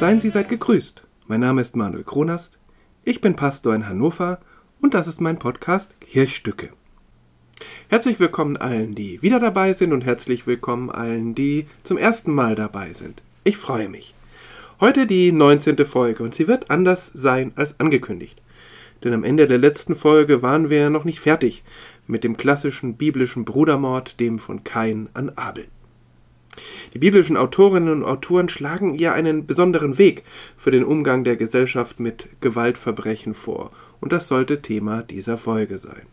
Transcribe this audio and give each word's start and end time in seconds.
Seien 0.00 0.18
Sie 0.18 0.30
seid 0.30 0.48
gegrüßt. 0.48 1.02
Mein 1.26 1.40
Name 1.40 1.60
ist 1.60 1.76
Manuel 1.76 2.04
Kronast. 2.04 2.58
Ich 3.04 3.20
bin 3.20 3.36
Pastor 3.36 3.74
in 3.74 3.86
Hannover 3.86 4.40
und 4.80 4.94
das 4.94 5.06
ist 5.06 5.20
mein 5.20 5.38
Podcast 5.38 6.00
Kirchstücke. 6.00 6.70
Herzlich 7.88 8.18
willkommen 8.18 8.56
allen, 8.56 8.94
die 8.94 9.20
wieder 9.20 9.38
dabei 9.38 9.74
sind 9.74 9.92
und 9.92 10.06
herzlich 10.06 10.46
willkommen 10.46 10.88
allen, 10.88 11.34
die 11.34 11.66
zum 11.82 11.98
ersten 11.98 12.32
Mal 12.32 12.54
dabei 12.54 12.94
sind. 12.94 13.22
Ich 13.44 13.58
freue 13.58 13.90
mich. 13.90 14.14
Heute 14.80 15.06
die 15.06 15.32
19. 15.32 15.84
Folge 15.84 16.22
und 16.22 16.34
sie 16.34 16.48
wird 16.48 16.70
anders 16.70 17.10
sein 17.12 17.52
als 17.56 17.78
angekündigt. 17.78 18.40
Denn 19.04 19.12
am 19.12 19.22
Ende 19.22 19.46
der 19.46 19.58
letzten 19.58 19.94
Folge 19.94 20.40
waren 20.40 20.70
wir 20.70 20.88
noch 20.88 21.04
nicht 21.04 21.20
fertig 21.20 21.62
mit 22.06 22.24
dem 22.24 22.38
klassischen 22.38 22.96
biblischen 22.96 23.44
Brudermord, 23.44 24.18
dem 24.18 24.38
von 24.38 24.64
Kain 24.64 25.10
an 25.12 25.28
Abel. 25.36 25.66
Die 26.94 26.98
biblischen 26.98 27.36
Autorinnen 27.36 27.92
und 27.92 28.04
Autoren 28.04 28.48
schlagen 28.48 28.98
ihr 28.98 29.12
einen 29.12 29.46
besonderen 29.46 29.98
Weg 29.98 30.24
für 30.56 30.70
den 30.70 30.84
Umgang 30.84 31.24
der 31.24 31.36
Gesellschaft 31.36 32.00
mit 32.00 32.28
Gewaltverbrechen 32.40 33.34
vor, 33.34 33.70
und 34.00 34.12
das 34.12 34.28
sollte 34.28 34.62
Thema 34.62 35.02
dieser 35.02 35.38
Folge 35.38 35.78
sein. 35.78 36.06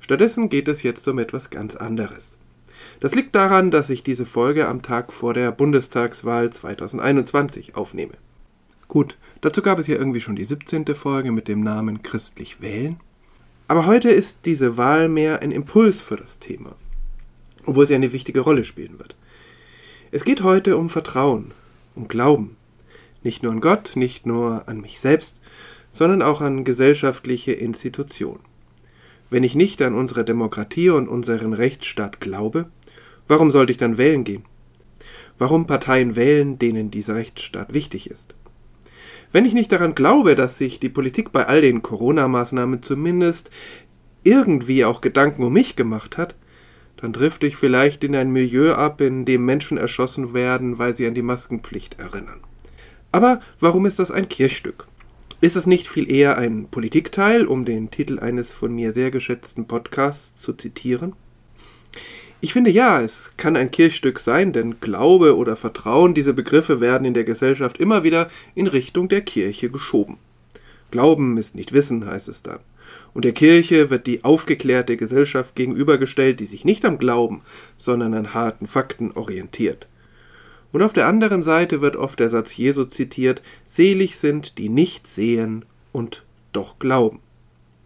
Stattdessen 0.00 0.48
geht 0.48 0.68
es 0.68 0.82
jetzt 0.82 1.06
um 1.08 1.18
etwas 1.18 1.50
ganz 1.50 1.74
anderes. 1.74 2.38
Das 3.00 3.14
liegt 3.14 3.34
daran, 3.34 3.70
dass 3.70 3.90
ich 3.90 4.02
diese 4.02 4.26
Folge 4.26 4.68
am 4.68 4.82
Tag 4.82 5.12
vor 5.12 5.34
der 5.34 5.52
Bundestagswahl 5.52 6.50
2021 6.50 7.74
aufnehme. 7.74 8.14
Gut, 8.88 9.18
dazu 9.40 9.62
gab 9.62 9.78
es 9.78 9.86
ja 9.88 9.96
irgendwie 9.96 10.20
schon 10.20 10.36
die 10.36 10.44
17. 10.44 10.86
Folge 10.94 11.32
mit 11.32 11.48
dem 11.48 11.60
Namen 11.60 12.02
Christlich 12.02 12.60
Wählen. 12.60 13.00
Aber 13.68 13.86
heute 13.86 14.10
ist 14.10 14.40
diese 14.44 14.76
Wahl 14.76 15.08
mehr 15.08 15.42
ein 15.42 15.50
Impuls 15.50 16.00
für 16.00 16.16
das 16.16 16.38
Thema, 16.38 16.76
obwohl 17.64 17.88
sie 17.88 17.96
eine 17.96 18.12
wichtige 18.12 18.40
Rolle 18.40 18.62
spielen 18.62 18.98
wird. 18.98 19.16
Es 20.16 20.24
geht 20.24 20.42
heute 20.42 20.78
um 20.78 20.88
Vertrauen, 20.88 21.48
um 21.94 22.08
Glauben. 22.08 22.56
Nicht 23.22 23.42
nur 23.42 23.52
an 23.52 23.60
Gott, 23.60 23.96
nicht 23.96 24.24
nur 24.24 24.66
an 24.66 24.80
mich 24.80 24.98
selbst, 24.98 25.36
sondern 25.90 26.22
auch 26.22 26.40
an 26.40 26.64
gesellschaftliche 26.64 27.52
Institutionen. 27.52 28.40
Wenn 29.28 29.44
ich 29.44 29.54
nicht 29.54 29.82
an 29.82 29.92
unsere 29.92 30.24
Demokratie 30.24 30.88
und 30.88 31.06
unseren 31.06 31.52
Rechtsstaat 31.52 32.18
glaube, 32.18 32.64
warum 33.28 33.50
sollte 33.50 33.72
ich 33.72 33.76
dann 33.76 33.98
wählen 33.98 34.24
gehen? 34.24 34.46
Warum 35.36 35.66
Parteien 35.66 36.16
wählen, 36.16 36.58
denen 36.58 36.90
dieser 36.90 37.16
Rechtsstaat 37.16 37.74
wichtig 37.74 38.08
ist? 38.08 38.34
Wenn 39.32 39.44
ich 39.44 39.52
nicht 39.52 39.70
daran 39.70 39.94
glaube, 39.94 40.34
dass 40.34 40.56
sich 40.56 40.80
die 40.80 40.88
Politik 40.88 41.30
bei 41.30 41.44
all 41.46 41.60
den 41.60 41.82
Corona-Maßnahmen 41.82 42.82
zumindest 42.82 43.50
irgendwie 44.24 44.86
auch 44.86 45.02
Gedanken 45.02 45.44
um 45.44 45.52
mich 45.52 45.76
gemacht 45.76 46.16
hat, 46.16 46.36
dann 46.96 47.12
drifte 47.12 47.46
ich 47.46 47.56
vielleicht 47.56 48.04
in 48.04 48.16
ein 48.16 48.32
Milieu 48.32 48.72
ab, 48.72 49.00
in 49.00 49.24
dem 49.24 49.44
Menschen 49.44 49.76
erschossen 49.76 50.32
werden, 50.32 50.78
weil 50.78 50.96
sie 50.96 51.06
an 51.06 51.14
die 51.14 51.22
Maskenpflicht 51.22 51.98
erinnern. 51.98 52.40
Aber 53.12 53.40
warum 53.60 53.86
ist 53.86 53.98
das 53.98 54.10
ein 54.10 54.28
Kirchstück? 54.28 54.86
Ist 55.40 55.56
es 55.56 55.66
nicht 55.66 55.86
viel 55.86 56.10
eher 56.10 56.38
ein 56.38 56.68
Politikteil, 56.70 57.44
um 57.44 57.66
den 57.66 57.90
Titel 57.90 58.18
eines 58.18 58.52
von 58.52 58.74
mir 58.74 58.94
sehr 58.94 59.10
geschätzten 59.10 59.66
Podcasts 59.66 60.40
zu 60.40 60.54
zitieren? 60.54 61.12
Ich 62.40 62.52
finde 62.52 62.70
ja, 62.70 63.00
es 63.00 63.32
kann 63.36 63.56
ein 63.56 63.70
Kirchstück 63.70 64.18
sein, 64.18 64.52
denn 64.52 64.80
Glaube 64.80 65.36
oder 65.36 65.56
Vertrauen, 65.56 66.14
diese 66.14 66.32
Begriffe 66.32 66.80
werden 66.80 67.06
in 67.06 67.14
der 67.14 67.24
Gesellschaft 67.24 67.78
immer 67.78 68.02
wieder 68.02 68.30
in 68.54 68.66
Richtung 68.66 69.08
der 69.08 69.22
Kirche 69.22 69.70
geschoben. 69.70 70.18
Glauben 70.90 71.36
ist 71.36 71.54
nicht 71.54 71.72
Wissen, 71.72 72.06
heißt 72.06 72.28
es 72.28 72.42
dann 72.42 72.60
und 73.14 73.24
der 73.24 73.32
Kirche 73.32 73.90
wird 73.90 74.06
die 74.06 74.24
aufgeklärte 74.24 74.96
Gesellschaft 74.96 75.54
gegenübergestellt, 75.54 76.40
die 76.40 76.44
sich 76.44 76.64
nicht 76.64 76.84
am 76.84 76.98
Glauben, 76.98 77.42
sondern 77.76 78.14
an 78.14 78.34
harten 78.34 78.66
Fakten 78.66 79.12
orientiert. 79.12 79.88
Und 80.72 80.82
auf 80.82 80.92
der 80.92 81.06
anderen 81.06 81.42
Seite 81.42 81.80
wird 81.80 81.96
oft 81.96 82.20
der 82.20 82.28
Satz 82.28 82.56
Jesu 82.56 82.84
zitiert, 82.84 83.40
selig 83.64 84.16
sind, 84.16 84.58
die 84.58 84.68
nicht 84.68 85.06
sehen 85.06 85.64
und 85.92 86.24
doch 86.52 86.78
glauben. 86.78 87.20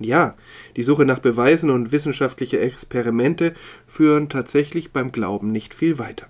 Ja, 0.01 0.35
die 0.77 0.83
Suche 0.83 1.05
nach 1.05 1.19
Beweisen 1.19 1.69
und 1.69 1.93
wissenschaftliche 1.93 2.59
Experimente 2.59 3.53
führen 3.87 4.29
tatsächlich 4.31 4.93
beim 4.93 5.13
Glauben 5.13 5.53
nicht 5.53 5.75
viel 5.75 5.99
weiter. 5.99 6.27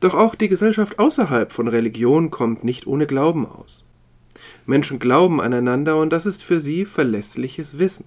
Doch 0.00 0.14
auch 0.14 0.34
die 0.34 0.48
Gesellschaft 0.48 0.98
außerhalb 0.98 1.50
von 1.50 1.68
Religion 1.68 2.30
kommt 2.30 2.62
nicht 2.62 2.86
ohne 2.86 3.06
Glauben 3.06 3.46
aus. 3.46 3.86
Menschen 4.66 4.98
glauben 4.98 5.40
aneinander 5.40 5.96
und 5.98 6.10
das 6.10 6.26
ist 6.26 6.42
für 6.42 6.60
sie 6.60 6.84
verlässliches 6.84 7.78
Wissen. 7.78 8.06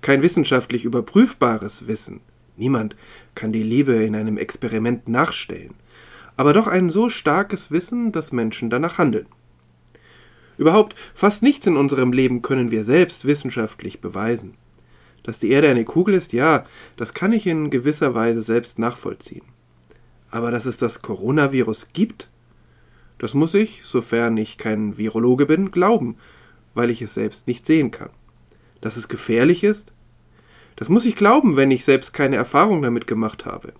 Kein 0.00 0.22
wissenschaftlich 0.22 0.84
überprüfbares 0.84 1.88
Wissen. 1.88 2.20
Niemand 2.56 2.96
kann 3.34 3.52
die 3.52 3.62
Liebe 3.62 3.92
in 3.92 4.16
einem 4.16 4.36
Experiment 4.36 5.08
nachstellen, 5.08 5.74
aber 6.36 6.52
doch 6.52 6.66
ein 6.66 6.90
so 6.90 7.08
starkes 7.08 7.70
Wissen, 7.70 8.12
dass 8.12 8.32
Menschen 8.32 8.70
danach 8.70 8.98
handeln. 8.98 9.28
Überhaupt 10.56 10.98
fast 11.14 11.42
nichts 11.42 11.66
in 11.66 11.76
unserem 11.76 12.12
Leben 12.12 12.42
können 12.42 12.72
wir 12.72 12.82
selbst 12.82 13.24
wissenschaftlich 13.24 14.00
beweisen. 14.00 14.54
Dass 15.22 15.38
die 15.38 15.50
Erde 15.50 15.68
eine 15.68 15.84
Kugel 15.84 16.14
ist, 16.14 16.32
ja, 16.32 16.64
das 16.96 17.14
kann 17.14 17.32
ich 17.32 17.46
in 17.46 17.70
gewisser 17.70 18.14
Weise 18.14 18.42
selbst 18.42 18.78
nachvollziehen. 18.78 19.44
Aber 20.30 20.50
dass 20.50 20.66
es 20.66 20.76
das 20.76 21.00
Coronavirus 21.00 21.92
gibt, 21.92 22.28
das 23.18 23.34
muss 23.34 23.54
ich, 23.54 23.82
sofern 23.84 24.36
ich 24.36 24.58
kein 24.58 24.96
Virologe 24.96 25.46
bin, 25.46 25.70
glauben, 25.70 26.16
weil 26.74 26.90
ich 26.90 27.02
es 27.02 27.14
selbst 27.14 27.46
nicht 27.46 27.66
sehen 27.66 27.90
kann. 27.90 28.10
Dass 28.80 28.96
es 28.96 29.08
gefährlich 29.08 29.64
ist? 29.64 29.92
Das 30.76 30.88
muss 30.88 31.06
ich 31.06 31.16
glauben, 31.16 31.56
wenn 31.56 31.72
ich 31.72 31.84
selbst 31.84 32.12
keine 32.12 32.36
Erfahrung 32.36 32.82
damit 32.82 33.08
gemacht 33.08 33.44
habe. 33.44 33.72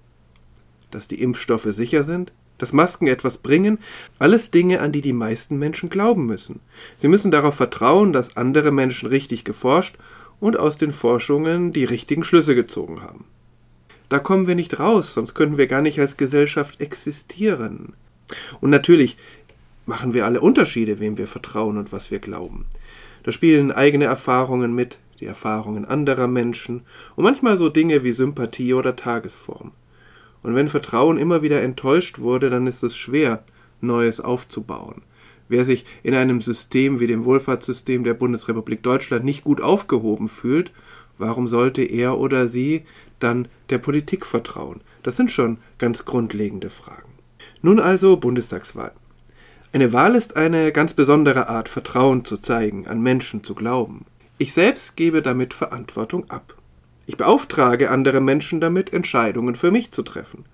Dass 0.91 1.07
die 1.07 1.23
Impfstoffe 1.23 1.69
sicher 1.71 2.03
sind? 2.03 2.33
Dass 2.59 2.73
Masken 2.73 3.07
etwas 3.07 3.39
bringen? 3.39 3.79
Alles 4.19 4.51
Dinge, 4.51 4.81
an 4.81 4.91
die 4.91 5.01
die 5.01 5.13
meisten 5.13 5.59
Menschen 5.59 5.91
glauben 5.91 6.27
müssen. 6.27 6.59
Sie 6.97 7.07
müssen 7.07 7.31
darauf 7.31 7.55
vertrauen, 7.55 8.13
dass 8.13 8.37
andere 8.37 8.73
Menschen 8.73 9.09
richtig 9.09 9.45
geforscht 9.45 9.97
und 10.41 10.59
aus 10.59 10.77
den 10.77 10.91
Forschungen 10.91 11.73
die 11.73 11.85
richtigen 11.85 12.25
Schlüsse 12.25 12.57
gezogen 12.57 13.01
haben. 13.01 13.27
Da 14.09 14.19
kommen 14.19 14.49
wir 14.49 14.57
nicht 14.57 14.81
raus, 14.81 15.13
sonst 15.13 15.35
könnten 15.35 15.59
wir 15.59 15.69
gar 15.69 15.83
nicht 15.83 16.01
als 16.01 16.17
Gesellschaft 16.17 16.81
existieren. 16.81 17.93
Und 18.61 18.71
natürlich 18.71 19.17
machen 19.87 20.13
wir 20.15 20.27
alle 20.27 20.41
Unterschiede, 20.41 21.01
wem 21.01 21.17
wir 21.19 21.27
vertrauen 21.27 21.79
und 21.79 21.93
was 21.93 22.11
wir 22.11 22.19
glauben. 22.19 22.67
Da 23.23 23.33
spielen 23.33 23.73
eigene 23.73 24.05
Erfahrungen 24.05 24.75
mit, 24.75 24.99
die 25.21 25.27
Erfahrungen 25.27 25.85
anderer 25.85 26.29
Menschen 26.29 26.83
und 27.17 27.25
manchmal 27.25 27.57
so 27.57 27.69
Dinge 27.69 28.05
wie 28.05 28.13
Sympathie 28.13 28.75
oder 28.75 28.97
Tagesform. 28.97 29.73
Und 30.43 30.55
wenn 30.55 30.69
Vertrauen 30.69 31.19
immer 31.19 31.43
wieder 31.43 31.63
enttäuscht 31.63 32.21
wurde, 32.21 32.51
dann 32.51 32.67
ist 32.67 32.85
es 32.85 32.97
schwer, 32.97 33.43
Neues 33.81 34.21
aufzubauen. 34.21 35.03
Wer 35.49 35.65
sich 35.65 35.85
in 36.03 36.15
einem 36.15 36.41
System 36.41 37.01
wie 37.01 37.07
dem 37.07 37.25
Wohlfahrtssystem 37.25 38.05
der 38.05 38.15
Bundesrepublik 38.15 38.83
Deutschland 38.83 39.25
nicht 39.25 39.45
gut 39.45 39.61
aufgehoben 39.61 40.29
fühlt, 40.29 40.73
warum 41.17 41.49
sollte 41.49 41.83
er 41.83 42.19
oder 42.19 42.49
sie 42.49 42.85
dann 43.19 43.49
der 43.71 43.79
Politik 43.79 44.27
vertrauen? 44.27 44.81
Das 45.03 45.17
sind 45.17 45.31
schon 45.31 45.59
ganz 45.79 46.05
grundlegende 46.05 46.71
Fragen. 46.71 47.18
Nun 47.61 47.81
also 47.81 48.17
Bundestagswahl. 48.17 48.93
Eine 49.73 49.93
Wahl 49.93 50.15
ist 50.15 50.37
eine 50.37 50.73
ganz 50.73 50.95
besondere 50.95 51.49
Art, 51.49 51.69
Vertrauen 51.69 52.25
zu 52.25 52.39
zeigen, 52.39 52.87
an 52.87 53.03
Menschen 53.03 53.45
zu 53.45 53.55
glauben. 53.55 54.07
Ich 54.39 54.53
selbst 54.55 54.97
gebe 54.97 55.21
damit 55.21 55.53
Verantwortung 55.53 56.31
ab. 56.31 56.55
Ich 57.07 57.17
beauftrage 57.17 57.91
andere 57.91 58.21
Menschen 58.21 58.61
damit, 58.61 58.93
Entscheidungen 58.93 59.57
für 59.57 59.71
mich 59.71 59.91
zu 59.91 60.03
treffen. 60.03 60.45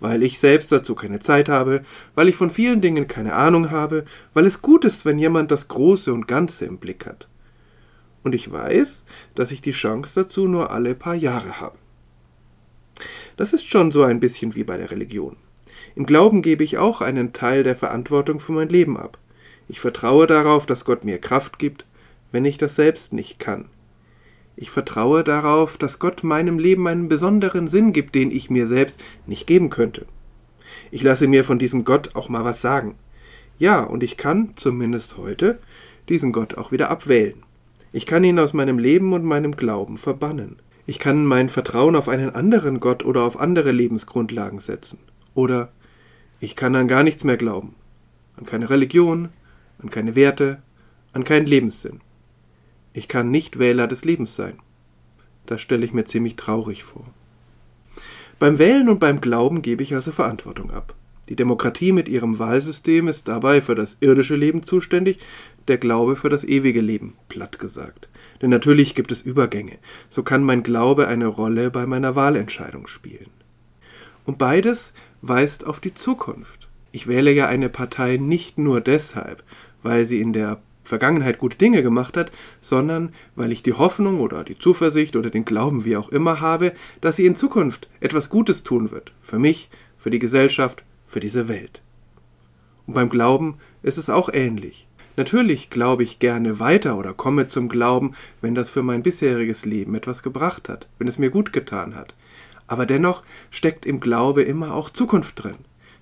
Weil 0.00 0.22
ich 0.22 0.40
selbst 0.40 0.72
dazu 0.72 0.94
keine 0.94 1.20
Zeit 1.20 1.48
habe, 1.48 1.82
weil 2.14 2.28
ich 2.28 2.36
von 2.36 2.50
vielen 2.50 2.80
Dingen 2.80 3.06
keine 3.06 3.34
Ahnung 3.34 3.70
habe, 3.70 4.04
weil 4.34 4.46
es 4.46 4.62
gut 4.62 4.84
ist, 4.84 5.04
wenn 5.04 5.18
jemand 5.18 5.50
das 5.50 5.68
Große 5.68 6.12
und 6.12 6.26
Ganze 6.26 6.64
im 6.64 6.78
Blick 6.78 7.06
hat. 7.06 7.28
Und 8.24 8.34
ich 8.34 8.50
weiß, 8.50 9.04
dass 9.34 9.52
ich 9.52 9.62
die 9.62 9.70
Chance 9.70 10.22
dazu 10.22 10.48
nur 10.48 10.70
alle 10.70 10.94
paar 10.94 11.14
Jahre 11.14 11.60
habe. 11.60 11.78
Das 13.36 13.52
ist 13.52 13.68
schon 13.68 13.92
so 13.92 14.02
ein 14.02 14.20
bisschen 14.20 14.54
wie 14.54 14.64
bei 14.64 14.76
der 14.76 14.90
Religion. 14.90 15.36
Im 15.94 16.06
Glauben 16.06 16.42
gebe 16.42 16.64
ich 16.64 16.78
auch 16.78 17.00
einen 17.00 17.32
Teil 17.32 17.62
der 17.62 17.76
Verantwortung 17.76 18.40
für 18.40 18.52
mein 18.52 18.68
Leben 18.68 18.96
ab. 18.96 19.18
Ich 19.68 19.80
vertraue 19.80 20.26
darauf, 20.26 20.66
dass 20.66 20.84
Gott 20.84 21.04
mir 21.04 21.18
Kraft 21.18 21.58
gibt, 21.58 21.86
wenn 22.32 22.44
ich 22.44 22.58
das 22.58 22.74
selbst 22.74 23.12
nicht 23.12 23.38
kann. 23.38 23.66
Ich 24.56 24.70
vertraue 24.70 25.24
darauf, 25.24 25.78
dass 25.78 25.98
Gott 25.98 26.22
meinem 26.22 26.58
Leben 26.58 26.86
einen 26.86 27.08
besonderen 27.08 27.66
Sinn 27.68 27.92
gibt, 27.92 28.14
den 28.14 28.30
ich 28.30 28.50
mir 28.50 28.66
selbst 28.66 29.02
nicht 29.26 29.46
geben 29.46 29.70
könnte. 29.70 30.06
Ich 30.90 31.02
lasse 31.02 31.28
mir 31.28 31.44
von 31.44 31.58
diesem 31.58 31.84
Gott 31.84 32.14
auch 32.14 32.28
mal 32.28 32.44
was 32.44 32.60
sagen. 32.60 32.96
Ja, 33.58 33.80
und 33.80 34.02
ich 34.02 34.16
kann, 34.16 34.52
zumindest 34.56 35.16
heute, 35.16 35.58
diesen 36.08 36.32
Gott 36.32 36.58
auch 36.58 36.72
wieder 36.72 36.90
abwählen. 36.90 37.42
Ich 37.92 38.06
kann 38.06 38.24
ihn 38.24 38.38
aus 38.38 38.52
meinem 38.52 38.78
Leben 38.78 39.12
und 39.12 39.24
meinem 39.24 39.56
Glauben 39.56 39.96
verbannen. 39.96 40.56
Ich 40.86 40.98
kann 40.98 41.24
mein 41.24 41.48
Vertrauen 41.48 41.96
auf 41.96 42.08
einen 42.08 42.30
anderen 42.34 42.80
Gott 42.80 43.04
oder 43.04 43.22
auf 43.22 43.38
andere 43.38 43.70
Lebensgrundlagen 43.70 44.60
setzen. 44.60 44.98
Oder 45.34 45.72
ich 46.40 46.56
kann 46.56 46.74
an 46.74 46.88
gar 46.88 47.02
nichts 47.02 47.24
mehr 47.24 47.36
glauben. 47.36 47.74
An 48.36 48.46
keine 48.46 48.70
Religion, 48.70 49.28
an 49.78 49.90
keine 49.90 50.14
Werte, 50.14 50.62
an 51.12 51.24
keinen 51.24 51.46
Lebenssinn. 51.46 52.00
Ich 52.92 53.08
kann 53.08 53.30
nicht 53.30 53.58
Wähler 53.58 53.86
des 53.86 54.04
Lebens 54.04 54.34
sein. 54.34 54.58
Das 55.46 55.60
stelle 55.60 55.84
ich 55.84 55.92
mir 55.92 56.04
ziemlich 56.04 56.36
traurig 56.36 56.84
vor. 56.84 57.04
Beim 58.38 58.58
Wählen 58.58 58.88
und 58.88 59.00
beim 59.00 59.20
Glauben 59.20 59.62
gebe 59.62 59.82
ich 59.82 59.94
also 59.94 60.12
Verantwortung 60.12 60.70
ab. 60.70 60.94
Die 61.28 61.36
Demokratie 61.36 61.92
mit 61.92 62.08
ihrem 62.08 62.38
Wahlsystem 62.38 63.06
ist 63.06 63.28
dabei 63.28 63.60
für 63.60 63.76
das 63.76 63.98
irdische 64.00 64.34
Leben 64.34 64.64
zuständig, 64.64 65.18
der 65.68 65.78
Glaube 65.78 66.16
für 66.16 66.28
das 66.28 66.44
ewige 66.44 66.80
Leben, 66.80 67.14
platt 67.28 67.58
gesagt. 67.58 68.08
Denn 68.42 68.50
natürlich 68.50 68.96
gibt 68.96 69.12
es 69.12 69.22
Übergänge. 69.22 69.78
So 70.08 70.24
kann 70.24 70.42
mein 70.42 70.64
Glaube 70.64 71.06
eine 71.06 71.28
Rolle 71.28 71.70
bei 71.70 71.86
meiner 71.86 72.16
Wahlentscheidung 72.16 72.88
spielen. 72.88 73.30
Und 74.24 74.38
beides 74.38 74.92
weist 75.22 75.66
auf 75.66 75.80
die 75.80 75.94
Zukunft. 75.94 76.68
Ich 76.92 77.06
wähle 77.06 77.32
ja 77.32 77.46
eine 77.46 77.68
Partei 77.68 78.16
nicht 78.16 78.58
nur 78.58 78.80
deshalb, 78.80 79.44
weil 79.82 80.04
sie 80.04 80.20
in 80.20 80.32
der 80.32 80.60
Vergangenheit 80.82 81.38
gute 81.38 81.56
Dinge 81.56 81.82
gemacht 81.82 82.16
hat, 82.16 82.32
sondern 82.60 83.12
weil 83.36 83.52
ich 83.52 83.62
die 83.62 83.74
Hoffnung 83.74 84.20
oder 84.20 84.44
die 84.44 84.58
Zuversicht 84.58 85.14
oder 85.14 85.30
den 85.30 85.44
Glauben, 85.44 85.84
wie 85.84 85.96
auch 85.96 86.08
immer, 86.08 86.40
habe, 86.40 86.72
dass 87.00 87.16
sie 87.16 87.26
in 87.26 87.36
Zukunft 87.36 87.88
etwas 88.00 88.28
Gutes 88.28 88.64
tun 88.64 88.90
wird. 88.90 89.12
Für 89.22 89.38
mich, 89.38 89.70
für 89.96 90.10
die 90.10 90.18
Gesellschaft, 90.18 90.84
für 91.06 91.20
diese 91.20 91.48
Welt. 91.48 91.82
Und 92.86 92.94
beim 92.94 93.08
Glauben 93.08 93.56
ist 93.82 93.98
es 93.98 94.10
auch 94.10 94.30
ähnlich. 94.32 94.88
Natürlich 95.16 95.70
glaube 95.70 96.02
ich 96.02 96.18
gerne 96.18 96.60
weiter 96.60 96.96
oder 96.96 97.12
komme 97.12 97.46
zum 97.46 97.68
Glauben, 97.68 98.14
wenn 98.40 98.54
das 98.54 98.70
für 98.70 98.82
mein 98.82 99.02
bisheriges 99.02 99.66
Leben 99.66 99.94
etwas 99.94 100.22
gebracht 100.22 100.68
hat, 100.68 100.88
wenn 100.98 101.08
es 101.08 101.18
mir 101.18 101.30
gut 101.30 101.52
getan 101.52 101.94
hat. 101.94 102.14
Aber 102.70 102.86
dennoch 102.86 103.24
steckt 103.50 103.84
im 103.84 103.98
Glaube 103.98 104.42
immer 104.42 104.74
auch 104.74 104.90
Zukunft 104.90 105.42
drin. 105.42 105.56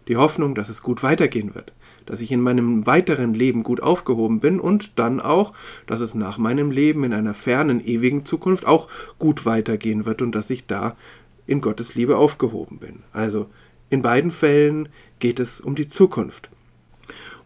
Die 0.06 0.18
Hoffnung, 0.18 0.54
dass 0.54 0.68
es 0.68 0.82
gut 0.82 1.02
weitergehen 1.02 1.54
wird, 1.54 1.72
dass 2.04 2.20
ich 2.20 2.30
in 2.30 2.42
meinem 2.42 2.86
weiteren 2.86 3.32
Leben 3.32 3.62
gut 3.62 3.82
aufgehoben 3.82 4.40
bin 4.40 4.60
und 4.60 4.98
dann 4.98 5.18
auch, 5.18 5.54
dass 5.86 6.02
es 6.02 6.14
nach 6.14 6.36
meinem 6.36 6.70
Leben 6.70 7.04
in 7.04 7.14
einer 7.14 7.32
fernen, 7.32 7.80
ewigen 7.80 8.26
Zukunft 8.26 8.66
auch 8.66 8.86
gut 9.18 9.46
weitergehen 9.46 10.04
wird 10.04 10.20
und 10.20 10.34
dass 10.34 10.50
ich 10.50 10.66
da 10.66 10.94
in 11.46 11.62
Gottes 11.62 11.94
Liebe 11.94 12.18
aufgehoben 12.18 12.78
bin. 12.80 13.02
Also 13.12 13.48
in 13.88 14.02
beiden 14.02 14.30
Fällen 14.30 14.90
geht 15.20 15.40
es 15.40 15.62
um 15.62 15.74
die 15.74 15.88
Zukunft. 15.88 16.50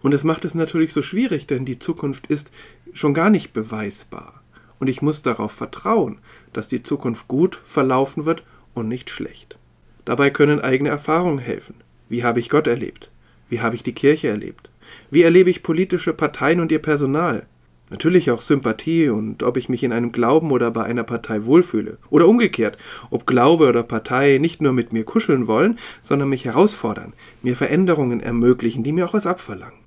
Und 0.00 0.14
es 0.14 0.24
macht 0.24 0.44
es 0.44 0.56
natürlich 0.56 0.92
so 0.92 1.00
schwierig, 1.00 1.46
denn 1.46 1.64
die 1.64 1.78
Zukunft 1.78 2.26
ist 2.26 2.50
schon 2.92 3.14
gar 3.14 3.30
nicht 3.30 3.52
beweisbar. 3.52 4.42
Und 4.80 4.88
ich 4.88 5.00
muss 5.00 5.22
darauf 5.22 5.52
vertrauen, 5.52 6.18
dass 6.52 6.66
die 6.66 6.82
Zukunft 6.82 7.28
gut 7.28 7.54
verlaufen 7.54 8.26
wird 8.26 8.42
und 8.74 8.88
nicht 8.88 9.10
schlecht. 9.10 9.58
Dabei 10.04 10.30
können 10.30 10.60
eigene 10.60 10.88
Erfahrungen 10.88 11.38
helfen. 11.38 11.76
Wie 12.08 12.24
habe 12.24 12.40
ich 12.40 12.50
Gott 12.50 12.66
erlebt? 12.66 13.10
Wie 13.48 13.60
habe 13.60 13.74
ich 13.74 13.82
die 13.82 13.94
Kirche 13.94 14.28
erlebt? 14.28 14.70
Wie 15.10 15.22
erlebe 15.22 15.50
ich 15.50 15.62
politische 15.62 16.12
Parteien 16.12 16.60
und 16.60 16.72
ihr 16.72 16.80
Personal? 16.80 17.46
Natürlich 17.90 18.30
auch 18.30 18.40
Sympathie 18.40 19.10
und 19.10 19.42
ob 19.42 19.58
ich 19.58 19.68
mich 19.68 19.84
in 19.84 19.92
einem 19.92 20.12
Glauben 20.12 20.50
oder 20.50 20.70
bei 20.70 20.82
einer 20.82 21.04
Partei 21.04 21.44
wohlfühle. 21.44 21.98
Oder 22.08 22.26
umgekehrt, 22.26 22.78
ob 23.10 23.26
Glaube 23.26 23.68
oder 23.68 23.82
Partei 23.82 24.38
nicht 24.38 24.62
nur 24.62 24.72
mit 24.72 24.94
mir 24.94 25.04
kuscheln 25.04 25.46
wollen, 25.46 25.78
sondern 26.00 26.30
mich 26.30 26.46
herausfordern, 26.46 27.12
mir 27.42 27.54
Veränderungen 27.54 28.20
ermöglichen, 28.20 28.82
die 28.82 28.92
mir 28.92 29.04
auch 29.04 29.12
was 29.12 29.26
abverlangen. 29.26 29.78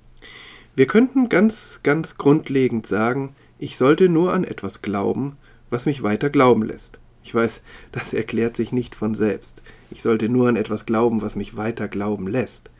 Wir 0.76 0.86
könnten 0.86 1.28
ganz, 1.28 1.80
ganz 1.82 2.16
grundlegend 2.16 2.86
sagen, 2.86 3.34
ich 3.58 3.76
sollte 3.76 4.08
nur 4.08 4.32
an 4.32 4.44
etwas 4.44 4.82
glauben, 4.82 5.36
was 5.70 5.86
mich 5.86 6.04
weiter 6.04 6.30
glauben 6.30 6.62
lässt. 6.62 7.00
Ich 7.26 7.34
weiß, 7.34 7.60
das 7.90 8.12
erklärt 8.12 8.56
sich 8.56 8.70
nicht 8.70 8.94
von 8.94 9.16
selbst. 9.16 9.60
Ich 9.90 10.00
sollte 10.00 10.28
nur 10.28 10.48
an 10.48 10.54
etwas 10.54 10.86
glauben, 10.86 11.22
was 11.22 11.34
mich 11.34 11.56
weiter 11.56 11.88
glauben 11.88 12.28
lässt. 12.28 12.70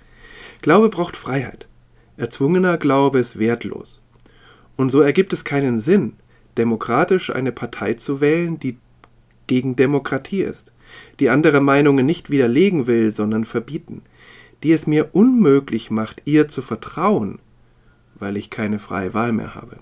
Glaube 0.62 0.88
braucht 0.88 1.16
Freiheit. 1.16 1.66
Erzwungener 2.16 2.78
Glaube 2.78 3.18
ist 3.18 3.40
wertlos. 3.40 4.04
Und 4.76 4.90
so 4.90 5.00
ergibt 5.00 5.32
es 5.32 5.42
keinen 5.42 5.80
Sinn, 5.80 6.12
demokratisch 6.56 7.34
eine 7.34 7.50
Partei 7.50 7.94
zu 7.94 8.20
wählen, 8.20 8.60
die 8.60 8.78
gegen 9.48 9.74
Demokratie 9.74 10.42
ist, 10.42 10.70
die 11.18 11.28
andere 11.28 11.60
Meinungen 11.60 12.06
nicht 12.06 12.30
widerlegen 12.30 12.86
will, 12.86 13.10
sondern 13.10 13.44
verbieten, 13.44 14.02
die 14.62 14.70
es 14.70 14.86
mir 14.86 15.08
unmöglich 15.12 15.90
macht, 15.90 16.22
ihr 16.24 16.46
zu 16.46 16.62
vertrauen, 16.62 17.40
weil 18.14 18.36
ich 18.36 18.50
keine 18.50 18.78
freie 18.78 19.12
Wahl 19.12 19.32
mehr 19.32 19.56
habe. 19.56 19.78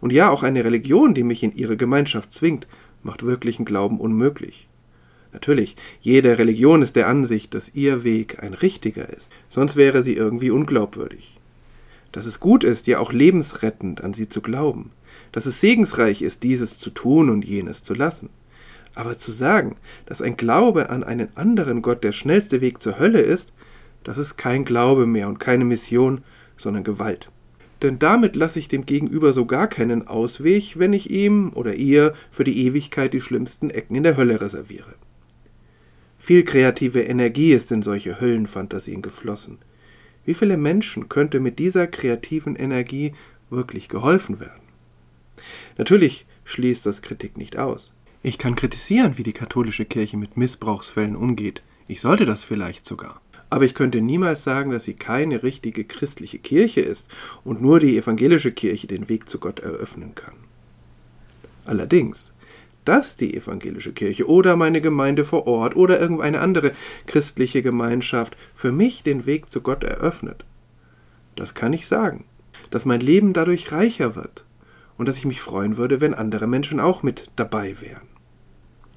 Und 0.00 0.12
ja, 0.12 0.30
auch 0.30 0.42
eine 0.42 0.64
Religion, 0.64 1.12
die 1.12 1.24
mich 1.24 1.42
in 1.42 1.54
ihre 1.54 1.76
Gemeinschaft 1.76 2.32
zwingt, 2.32 2.66
macht 3.02 3.24
wirklichen 3.24 3.64
Glauben 3.64 4.00
unmöglich. 4.00 4.68
Natürlich, 5.32 5.76
jede 6.00 6.38
Religion 6.38 6.82
ist 6.82 6.96
der 6.96 7.06
Ansicht, 7.06 7.54
dass 7.54 7.74
ihr 7.74 8.02
Weg 8.02 8.42
ein 8.42 8.54
richtiger 8.54 9.08
ist, 9.08 9.30
sonst 9.48 9.76
wäre 9.76 10.02
sie 10.02 10.16
irgendwie 10.16 10.50
unglaubwürdig. 10.50 11.36
Dass 12.10 12.26
es 12.26 12.40
gut 12.40 12.64
ist, 12.64 12.88
ja 12.88 12.98
auch 12.98 13.12
lebensrettend 13.12 14.02
an 14.02 14.12
sie 14.12 14.28
zu 14.28 14.40
glauben, 14.40 14.90
dass 15.30 15.46
es 15.46 15.60
segensreich 15.60 16.22
ist, 16.22 16.42
dieses 16.42 16.78
zu 16.78 16.90
tun 16.90 17.30
und 17.30 17.44
jenes 17.44 17.84
zu 17.84 17.94
lassen. 17.94 18.30
Aber 18.96 19.16
zu 19.16 19.30
sagen, 19.30 19.76
dass 20.06 20.20
ein 20.20 20.36
Glaube 20.36 20.90
an 20.90 21.04
einen 21.04 21.28
anderen 21.36 21.80
Gott 21.80 22.02
der 22.02 22.12
schnellste 22.12 22.60
Weg 22.60 22.80
zur 22.80 22.98
Hölle 22.98 23.20
ist, 23.20 23.52
das 24.02 24.18
ist 24.18 24.36
kein 24.36 24.64
Glaube 24.64 25.06
mehr 25.06 25.28
und 25.28 25.38
keine 25.38 25.64
Mission, 25.64 26.22
sondern 26.56 26.82
Gewalt 26.82 27.30
denn 27.82 27.98
damit 27.98 28.36
lasse 28.36 28.58
ich 28.58 28.68
dem 28.68 28.86
Gegenüber 28.86 29.32
so 29.32 29.46
gar 29.46 29.68
keinen 29.68 30.06
Ausweg, 30.06 30.78
wenn 30.78 30.92
ich 30.92 31.10
ihm 31.10 31.52
oder 31.54 31.74
ihr 31.74 32.14
für 32.30 32.44
die 32.44 32.66
Ewigkeit 32.66 33.12
die 33.12 33.20
schlimmsten 33.20 33.70
Ecken 33.70 33.96
in 33.96 34.02
der 34.02 34.16
Hölle 34.16 34.40
reserviere. 34.40 34.94
Viel 36.18 36.44
kreative 36.44 37.02
Energie 37.02 37.52
ist 37.52 37.72
in 37.72 37.82
solche 37.82 38.20
Höllenfantasien 38.20 39.00
geflossen. 39.00 39.58
Wie 40.24 40.34
viele 40.34 40.58
Menschen 40.58 41.08
könnte 41.08 41.40
mit 41.40 41.58
dieser 41.58 41.86
kreativen 41.86 42.56
Energie 42.56 43.14
wirklich 43.48 43.88
geholfen 43.88 44.38
werden? 44.38 44.60
Natürlich 45.78 46.26
schließt 46.44 46.84
das 46.84 47.00
Kritik 47.00 47.38
nicht 47.38 47.56
aus. 47.56 47.92
Ich 48.22 48.36
kann 48.36 48.54
kritisieren, 48.54 49.16
wie 49.16 49.22
die 49.22 49.32
katholische 49.32 49.86
Kirche 49.86 50.18
mit 50.18 50.36
Missbrauchsfällen 50.36 51.16
umgeht. 51.16 51.62
Ich 51.88 52.02
sollte 52.02 52.26
das 52.26 52.44
vielleicht 52.44 52.84
sogar. 52.84 53.22
Aber 53.50 53.64
ich 53.64 53.74
könnte 53.74 54.00
niemals 54.00 54.44
sagen, 54.44 54.70
dass 54.70 54.84
sie 54.84 54.94
keine 54.94 55.42
richtige 55.42 55.84
christliche 55.84 56.38
Kirche 56.38 56.80
ist 56.80 57.10
und 57.44 57.60
nur 57.60 57.80
die 57.80 57.98
evangelische 57.98 58.52
Kirche 58.52 58.86
den 58.86 59.08
Weg 59.08 59.28
zu 59.28 59.38
Gott 59.40 59.58
eröffnen 59.58 60.14
kann. 60.14 60.34
Allerdings, 61.64 62.32
dass 62.84 63.16
die 63.16 63.34
evangelische 63.36 63.92
Kirche 63.92 64.28
oder 64.28 64.56
meine 64.56 64.80
Gemeinde 64.80 65.24
vor 65.24 65.46
Ort 65.46 65.76
oder 65.76 66.00
irgendeine 66.00 66.40
andere 66.40 66.72
christliche 67.06 67.62
Gemeinschaft 67.62 68.36
für 68.54 68.72
mich 68.72 69.02
den 69.02 69.26
Weg 69.26 69.50
zu 69.50 69.60
Gott 69.60 69.84
eröffnet, 69.84 70.44
das 71.36 71.54
kann 71.54 71.72
ich 71.72 71.86
sagen, 71.86 72.24
dass 72.70 72.86
mein 72.86 73.00
Leben 73.00 73.32
dadurch 73.32 73.72
reicher 73.72 74.14
wird 74.14 74.46
und 74.96 75.08
dass 75.08 75.18
ich 75.18 75.24
mich 75.24 75.40
freuen 75.40 75.76
würde, 75.76 76.00
wenn 76.00 76.14
andere 76.14 76.46
Menschen 76.46 76.80
auch 76.80 77.02
mit 77.02 77.30
dabei 77.36 77.80
wären. 77.80 78.09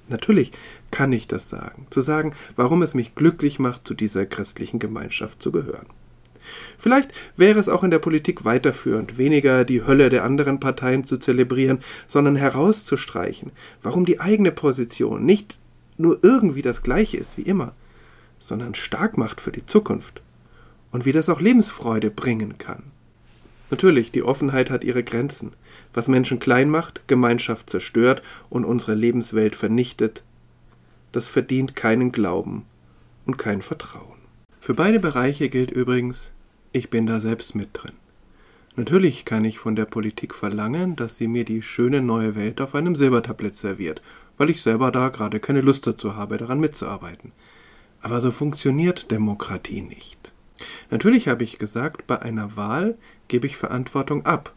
Natürlich 0.10 0.52
kann 0.92 1.14
ich 1.14 1.28
das 1.28 1.50
sagen, 1.50 1.88
zu 1.90 2.02
sagen, 2.02 2.34
warum 2.56 2.82
es 2.82 2.94
mich 2.94 3.16
glücklich 3.16 3.60
macht, 3.60 3.88
zu 3.88 3.94
dieser 3.94 4.26
christlichen 4.26 4.80
Gemeinschaft 4.80 5.42
zu 5.42 5.52
gehören. 5.52 5.88
Vielleicht 6.78 7.12
wäre 7.38 7.60
es 7.60 7.70
auch 7.70 7.84
in 7.84 7.92
der 7.92 8.00
Politik 8.00 8.44
weiterführend, 8.44 9.18
weniger 9.18 9.64
die 9.64 9.86
Hölle 9.86 10.10
der 10.10 10.26
anderen 10.26 10.60
Parteien 10.60 11.06
zu 11.06 11.18
zelebrieren, 11.18 11.80
sondern 12.08 12.36
herauszustreichen, 12.36 13.52
warum 13.82 14.06
die 14.06 14.20
eigene 14.20 14.52
Position 14.52 15.26
nicht 15.26 15.60
nur 15.98 16.20
irgendwie 16.22 16.62
das 16.62 16.84
gleiche 16.84 17.18
ist 17.18 17.38
wie 17.38 17.44
immer, 17.44 17.74
sondern 18.40 18.76
stark 18.76 19.18
macht 19.18 19.40
für 19.40 19.52
die 19.52 19.66
Zukunft 19.66 20.22
und 20.92 21.06
wie 21.06 21.12
das 21.12 21.30
auch 21.30 21.40
Lebensfreude 21.40 22.12
bringen 22.12 22.58
kann. 22.58 22.93
Natürlich, 23.70 24.12
die 24.12 24.24
Offenheit 24.24 24.70
hat 24.70 24.84
ihre 24.84 25.04
Grenzen. 25.04 25.52
Was 25.94 26.08
Menschen 26.08 26.40
klein 26.40 26.70
macht, 26.70 27.08
Gemeinschaft 27.08 27.70
zerstört 27.70 28.22
und 28.50 28.66
unsere 28.66 28.94
Lebenswelt 28.94 29.56
vernichtet, 29.56 30.24
das 31.12 31.28
verdient 31.28 31.76
keinen 31.76 32.12
Glauben 32.12 32.66
und 33.26 33.38
kein 33.38 33.62
Vertrauen. 33.62 34.20
Für 34.60 34.74
beide 34.74 35.00
Bereiche 35.00 35.50
gilt 35.50 35.72
übrigens, 35.72 36.34
ich 36.72 36.90
bin 36.90 37.06
da 37.06 37.20
selbst 37.20 37.56
mit 37.56 37.70
drin. 37.74 37.94
Natürlich 38.76 39.24
kann 39.24 39.46
ich 39.46 39.60
von 39.60 39.76
der 39.76 39.86
Politik 39.86 40.34
verlangen, 40.34 40.96
dass 40.96 41.18
sie 41.18 41.28
mir 41.28 41.46
die 41.46 41.62
schöne 41.62 42.02
neue 42.02 42.36
Welt 42.36 42.60
auf 42.60 42.74
einem 42.74 42.96
Silbertablett 42.96 43.56
serviert, 43.56 44.02
weil 44.38 44.50
ich 44.50 44.62
selber 44.64 44.92
da 44.92 45.10
gerade 45.10 45.40
keine 45.40 45.62
Lust 45.62 45.86
dazu 45.86 46.16
habe, 46.16 46.38
daran 46.38 46.60
mitzuarbeiten. 46.60 47.32
Aber 48.02 48.20
so 48.20 48.32
funktioniert 48.32 49.12
Demokratie 49.12 49.82
nicht. 49.82 50.33
Natürlich 50.90 51.28
habe 51.28 51.44
ich 51.44 51.60
gesagt, 51.60 52.08
bei 52.08 52.22
einer 52.22 52.56
Wahl 52.56 52.98
gebe 53.28 53.48
ich 53.48 53.58
Verantwortung 53.58 54.26
ab 54.26 54.54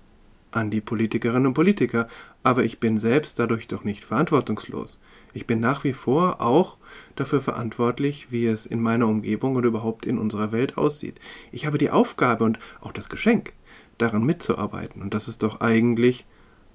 an 0.52 0.70
die 0.70 0.80
Politikerinnen 0.80 1.46
und 1.46 1.54
Politiker, 1.54 2.08
aber 2.42 2.64
ich 2.64 2.80
bin 2.80 2.98
selbst 2.98 3.38
dadurch 3.38 3.68
doch 3.68 3.84
nicht 3.84 4.04
verantwortungslos. 4.04 5.00
Ich 5.34 5.46
bin 5.46 5.60
nach 5.60 5.84
wie 5.84 5.92
vor 5.92 6.40
auch 6.40 6.78
dafür 7.14 7.42
verantwortlich, 7.42 8.28
wie 8.30 8.46
es 8.46 8.64
in 8.64 8.80
meiner 8.80 9.06
Umgebung 9.06 9.56
oder 9.56 9.68
überhaupt 9.68 10.06
in 10.06 10.18
unserer 10.18 10.52
Welt 10.52 10.78
aussieht. 10.78 11.20
Ich 11.52 11.66
habe 11.66 11.78
die 11.78 11.90
Aufgabe 11.90 12.44
und 12.44 12.58
auch 12.80 12.92
das 12.92 13.08
Geschenk, 13.08 13.52
daran 13.98 14.24
mitzuarbeiten, 14.24 15.02
und 15.02 15.14
das 15.14 15.28
ist 15.28 15.42
doch 15.42 15.60
eigentlich 15.60 16.26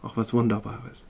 auch 0.01 0.17
was 0.17 0.33
Wunderbares. 0.33 1.05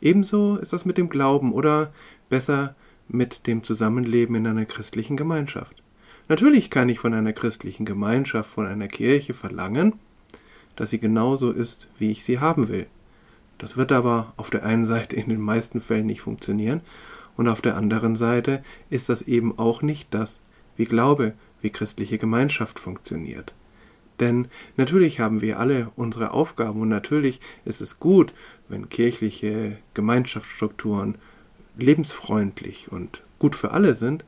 Ebenso 0.00 0.56
ist 0.56 0.72
das 0.72 0.84
mit 0.84 0.98
dem 0.98 1.08
Glauben 1.08 1.52
oder 1.52 1.92
besser 2.28 2.76
mit 3.08 3.46
dem 3.46 3.64
Zusammenleben 3.64 4.36
in 4.36 4.46
einer 4.46 4.64
christlichen 4.64 5.16
Gemeinschaft. 5.16 5.82
Natürlich 6.28 6.70
kann 6.70 6.88
ich 6.88 6.98
von 6.98 7.14
einer 7.14 7.32
christlichen 7.32 7.86
Gemeinschaft, 7.86 8.50
von 8.50 8.66
einer 8.66 8.88
Kirche 8.88 9.32
verlangen, 9.32 9.94
dass 10.76 10.90
sie 10.90 10.98
genauso 10.98 11.50
ist, 11.50 11.88
wie 11.98 12.10
ich 12.10 12.22
sie 12.22 12.38
haben 12.38 12.68
will. 12.68 12.86
Das 13.56 13.76
wird 13.76 13.90
aber 13.90 14.34
auf 14.36 14.50
der 14.50 14.64
einen 14.64 14.84
Seite 14.84 15.16
in 15.16 15.28
den 15.28 15.40
meisten 15.40 15.80
Fällen 15.80 16.06
nicht 16.06 16.20
funktionieren 16.20 16.82
und 17.36 17.48
auf 17.48 17.60
der 17.60 17.76
anderen 17.76 18.14
Seite 18.14 18.62
ist 18.90 19.08
das 19.08 19.22
eben 19.22 19.58
auch 19.58 19.82
nicht 19.82 20.12
das, 20.12 20.40
wie 20.76 20.84
Glaube 20.84 21.32
wie 21.60 21.70
christliche 21.70 22.18
Gemeinschaft 22.18 22.78
funktioniert. 22.78 23.54
Denn 24.20 24.48
natürlich 24.76 25.20
haben 25.20 25.40
wir 25.40 25.58
alle 25.58 25.90
unsere 25.96 26.32
Aufgaben 26.32 26.80
und 26.80 26.88
natürlich 26.88 27.40
ist 27.64 27.80
es 27.80 27.98
gut, 27.98 28.32
wenn 28.68 28.88
kirchliche 28.88 29.78
Gemeinschaftsstrukturen 29.94 31.16
lebensfreundlich 31.76 32.92
und 32.92 33.22
gut 33.38 33.56
für 33.56 33.70
alle 33.70 33.94
sind, 33.94 34.24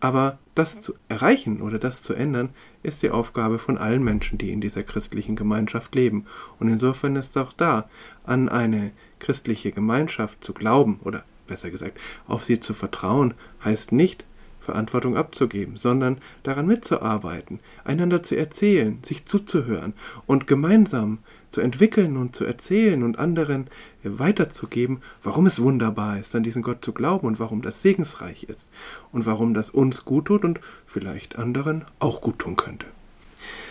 aber 0.00 0.38
das 0.54 0.80
zu 0.80 0.94
erreichen 1.08 1.62
oder 1.62 1.78
das 1.78 2.02
zu 2.02 2.14
ändern, 2.14 2.50
ist 2.82 3.02
die 3.02 3.10
Aufgabe 3.10 3.58
von 3.58 3.78
allen 3.78 4.02
Menschen, 4.02 4.38
die 4.38 4.52
in 4.52 4.60
dieser 4.60 4.82
christlichen 4.82 5.36
Gemeinschaft 5.36 5.94
leben. 5.94 6.26
Und 6.58 6.68
insofern 6.68 7.16
ist 7.16 7.36
auch 7.38 7.52
da, 7.52 7.88
an 8.24 8.48
eine 8.48 8.92
christliche 9.18 9.72
Gemeinschaft 9.72 10.44
zu 10.44 10.52
glauben 10.52 11.00
oder 11.04 11.24
besser 11.46 11.70
gesagt, 11.70 11.98
auf 12.26 12.44
sie 12.44 12.60
zu 12.60 12.74
vertrauen, 12.74 13.34
heißt 13.64 13.92
nicht, 13.92 14.24
Verantwortung 14.62 15.16
abzugeben, 15.16 15.76
sondern 15.76 16.18
daran 16.44 16.66
mitzuarbeiten, 16.66 17.58
einander 17.84 18.22
zu 18.22 18.36
erzählen, 18.36 18.98
sich 19.02 19.26
zuzuhören 19.26 19.92
und 20.26 20.46
gemeinsam 20.46 21.18
zu 21.52 21.60
entwickeln 21.60 22.16
und 22.16 22.34
zu 22.34 22.44
erzählen 22.44 23.02
und 23.02 23.18
anderen 23.18 23.66
weiterzugeben, 24.02 25.02
warum 25.22 25.46
es 25.46 25.60
wunderbar 25.60 26.18
ist, 26.18 26.34
an 26.34 26.42
diesen 26.42 26.62
Gott 26.62 26.84
zu 26.84 26.92
glauben 26.92 27.26
und 27.26 27.38
warum 27.38 27.62
das 27.62 27.82
segensreich 27.82 28.44
ist 28.44 28.68
und 29.12 29.26
warum 29.26 29.54
das 29.54 29.70
uns 29.70 30.04
gut 30.04 30.26
tut 30.26 30.44
und 30.44 30.60
vielleicht 30.86 31.38
anderen 31.38 31.84
auch 31.98 32.20
gut 32.20 32.38
tun 32.38 32.56
könnte. 32.56 32.86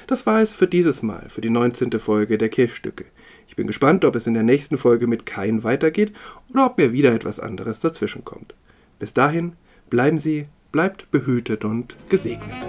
Das 0.07 0.25
war 0.25 0.41
es 0.41 0.53
für 0.53 0.67
dieses 0.67 1.01
Mal, 1.01 1.27
für 1.29 1.41
die 1.41 1.49
19. 1.49 1.91
Folge 1.99 2.37
der 2.37 2.49
Kirchstücke. 2.49 3.05
Ich 3.47 3.55
bin 3.55 3.67
gespannt, 3.67 4.05
ob 4.05 4.15
es 4.15 4.27
in 4.27 4.33
der 4.33 4.43
nächsten 4.43 4.77
Folge 4.77 5.07
mit 5.07 5.25
Kain 5.25 5.63
weitergeht 5.63 6.13
oder 6.53 6.65
ob 6.65 6.77
mir 6.77 6.93
wieder 6.93 7.13
etwas 7.13 7.39
anderes 7.39 7.79
dazwischenkommt. 7.79 8.53
Bis 8.99 9.13
dahin, 9.13 9.53
bleiben 9.89 10.17
Sie 10.17 10.47
bleibt 10.71 11.11
behütet 11.11 11.65
und 11.65 11.95
gesegnet. 12.09 12.67